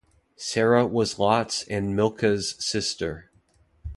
[0.35, 3.29] Sarah was Lot's and Milcah's sister.